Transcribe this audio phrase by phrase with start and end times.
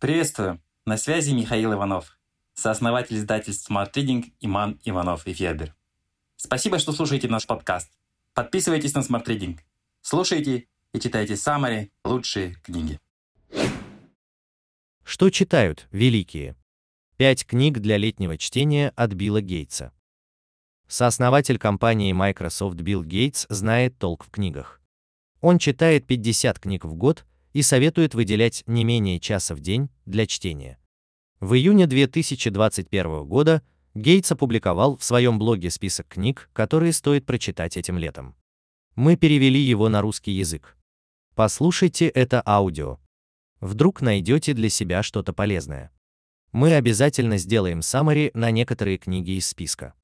[0.00, 0.62] Приветствую!
[0.86, 2.18] На связи Михаил Иванов,
[2.54, 5.74] сооснователь издательств Smart Reading Иман Иванов и Федер.
[6.36, 7.92] Спасибо, что слушаете наш подкаст.
[8.32, 9.58] Подписывайтесь на Smart Reading.
[10.00, 12.98] Слушайте и читайте самые лучшие книги.
[15.04, 16.56] Что читают великие?
[17.18, 19.92] Пять книг для летнего чтения от Билла Гейтса.
[20.88, 24.80] Сооснователь компании Microsoft Билл Гейтс знает толк в книгах.
[25.42, 30.26] Он читает 50 книг в год и советует выделять не менее часа в день для
[30.26, 30.78] чтения.
[31.40, 33.62] В июне 2021 года
[33.94, 38.36] Гейтс опубликовал в своем блоге список книг, которые стоит прочитать этим летом.
[38.94, 40.76] Мы перевели его на русский язык.
[41.34, 42.98] Послушайте это аудио.
[43.60, 45.90] Вдруг найдете для себя что-то полезное.
[46.52, 49.94] Мы обязательно сделаем summary на некоторые книги из списка.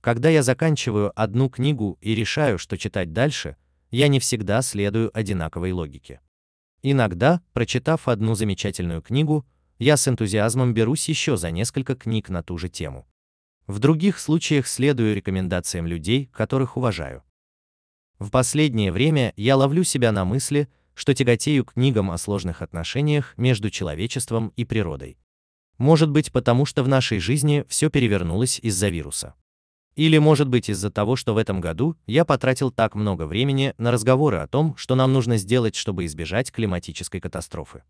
[0.00, 3.56] Когда я заканчиваю одну книгу и решаю, что читать дальше,
[3.94, 6.20] я не всегда следую одинаковой логике.
[6.82, 9.46] Иногда, прочитав одну замечательную книгу,
[9.78, 13.06] я с энтузиазмом берусь еще за несколько книг на ту же тему.
[13.68, 17.22] В других случаях следую рекомендациям людей, которых уважаю.
[18.18, 23.70] В последнее время я ловлю себя на мысли, что тяготею книгам о сложных отношениях между
[23.70, 25.18] человечеством и природой.
[25.78, 29.34] Может быть, потому что в нашей жизни все перевернулось из-за вируса.
[29.96, 33.92] Или может быть из-за того, что в этом году я потратил так много времени на
[33.92, 37.84] разговоры о том, что нам нужно сделать, чтобы избежать климатической катастрофы.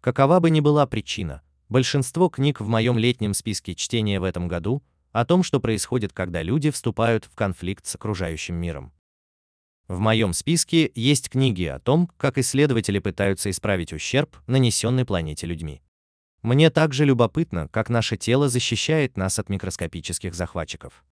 [0.00, 4.82] Какова бы ни была причина, большинство книг в моем летнем списке чтения в этом году
[5.10, 8.92] о том, что происходит, когда люди вступают в конфликт с окружающим миром.
[9.88, 15.82] В моем списке есть книги о том, как исследователи пытаются исправить ущерб, нанесенный планете людьми.
[16.42, 21.04] Мне также любопытно, как наше тело защищает нас от микроскопических захватчиков.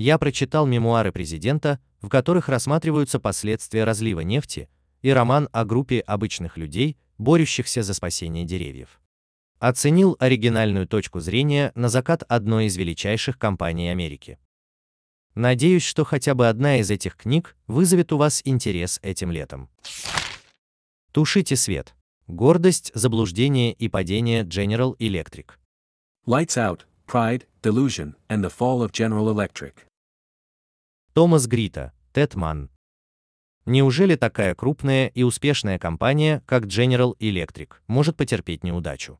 [0.00, 4.70] Я прочитал мемуары президента, в которых рассматриваются последствия разлива нефти,
[5.02, 8.98] и роман о группе обычных людей, борющихся за спасение деревьев.
[9.58, 14.38] Оценил оригинальную точку зрения на закат одной из величайших компаний Америки.
[15.34, 19.68] Надеюсь, что хотя бы одна из этих книг вызовет у вас интерес этим летом.
[21.12, 21.94] Тушите свет.
[22.26, 25.50] Гордость, заблуждение и падение General Electric.
[26.26, 29.89] Lights Out, Pride, Delusion, and the Fall of General Electric.
[31.12, 32.70] Томас Грита, Тед Манн.
[33.66, 39.18] Неужели такая крупная и успешная компания, как General Electric, может потерпеть неудачу?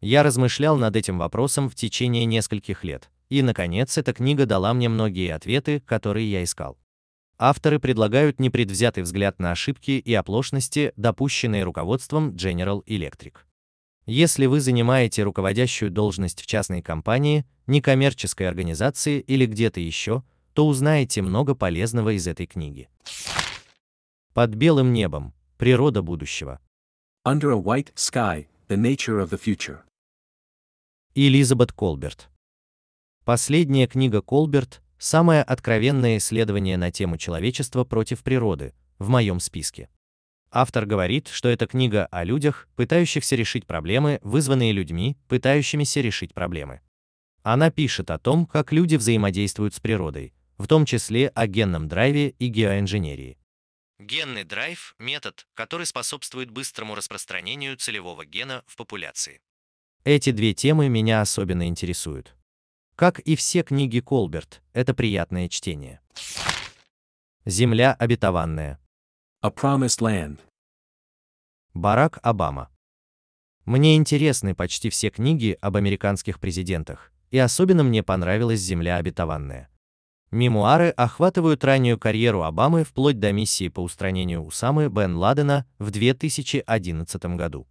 [0.00, 4.88] Я размышлял над этим вопросом в течение нескольких лет, и, наконец, эта книга дала мне
[4.88, 6.76] многие ответы, которые я искал.
[7.38, 13.34] Авторы предлагают непредвзятый взгляд на ошибки и оплошности, допущенные руководством General Electric.
[14.04, 21.22] Если вы занимаете руководящую должность в частной компании, некоммерческой организации или где-то еще, то узнаете
[21.22, 22.88] много полезного из этой книги.
[24.34, 25.34] Под белым небом.
[25.58, 26.60] Природа будущего.
[27.26, 29.80] Under a White Sky, The Nature of the Future.
[31.14, 32.30] Элизабет Колберт.
[33.24, 39.88] Последняя книга Колберт– самое откровенное исследование на тему человечества против природы в моем списке.
[40.52, 46.80] Автор говорит, что это книга о людях, пытающихся решить проблемы, вызванные людьми, пытающимися решить проблемы.
[47.42, 52.28] Она пишет о том, как люди взаимодействуют с природой, в том числе о генном драйве
[52.38, 53.38] и геоинженерии.
[53.98, 59.40] Генный драйв– метод, который способствует быстрому распространению целевого гена в популяции.
[60.04, 62.36] Эти две темы меня особенно интересуют.
[62.94, 66.02] Как и все книги Колберт, это приятное чтение.
[67.46, 68.78] Земля обетованная.
[69.40, 70.40] A Promised Land.
[71.72, 72.68] Барак Обама.
[73.64, 79.69] Мне интересны почти все книги об американских президентах, и особенно мне понравилась «Земля обетованная».
[80.30, 87.24] Мемуары охватывают раннюю карьеру Обамы вплоть до миссии по устранению Усамы Бен Ладена в 2011
[87.36, 87.66] году.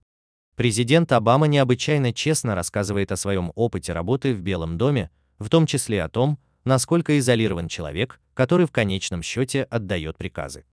[0.58, 6.04] Президент Обама необычайно честно рассказывает о своем опыте работы в Белом доме, в том числе
[6.04, 10.66] о том, насколько изолирован человек, который в конечном счете отдает приказы.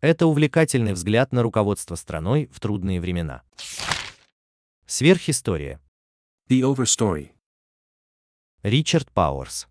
[0.00, 3.42] Это увлекательный взгляд на руководство страной в трудные времена.
[4.86, 5.80] Сверхистория.
[6.48, 7.30] The Overstory.
[8.62, 9.66] Ричард Пауэрс.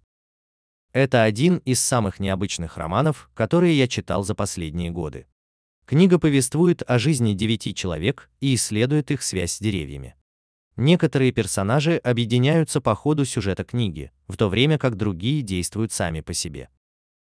[0.94, 5.26] Это один из самых необычных романов, которые я читал за последние годы.
[5.86, 10.16] Книга повествует о жизни девяти человек и исследует их связь с деревьями.
[10.76, 16.34] Некоторые персонажи объединяются по ходу сюжета книги, в то время как другие действуют сами по
[16.34, 16.70] себе.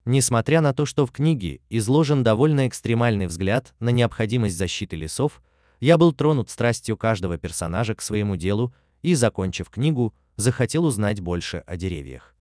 [0.05, 5.43] Несмотря на то, что в книге изложен довольно экстремальный взгляд на необходимость защиты лесов,
[5.81, 8.73] я был тронут страстью каждого персонажа к своему делу
[9.03, 12.37] и, закончив книгу, захотел узнать больше о деревьях.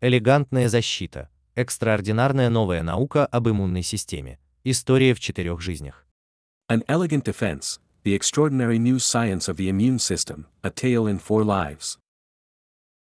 [0.00, 1.28] Элегантная защита.
[1.56, 4.38] Экстраординарная новая наука об иммунной системе.
[4.62, 6.06] История в четырех жизнях.
[6.70, 11.42] An Elegant Defense, The Extraordinary New Science of the Immune System, A Tale in Four
[11.42, 11.98] Lives.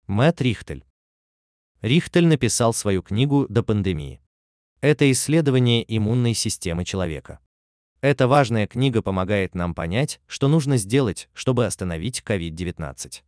[0.08, 0.84] Мэтт Рихтель.
[1.84, 4.20] Рихтель написал свою книгу «До пандемии».
[4.82, 7.38] Это исследование иммунной системы человека.
[8.02, 13.22] Эта важная книга помогает нам понять, что нужно сделать, чтобы остановить COVID-19.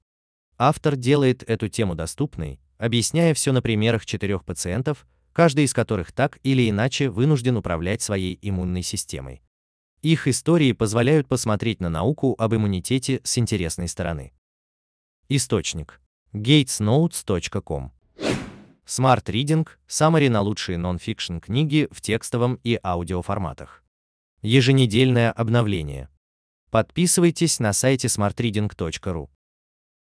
[0.57, 6.39] Автор делает эту тему доступной, объясняя все на примерах четырех пациентов, каждый из которых так
[6.43, 9.41] или иначе вынужден управлять своей иммунной системой.
[10.01, 14.33] Их истории позволяют посмотреть на науку об иммунитете с интересной стороны.
[15.29, 16.01] Источник.
[16.33, 17.91] gatesnotes.com
[18.85, 23.83] Smart Reading– Summary на лучшие нон-фикшн книги в текстовом и аудиоформатах.
[24.41, 26.09] Еженедельное обновление.
[26.69, 29.29] Подписывайтесь на сайте smartreading.ru.